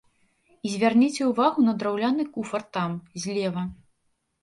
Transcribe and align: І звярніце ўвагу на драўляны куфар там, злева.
І 0.67 0.71
звярніце 0.75 1.27
ўвагу 1.33 1.67
на 1.69 1.77
драўляны 1.83 2.29
куфар 2.35 2.69
там, 2.79 2.91
злева. 3.25 3.71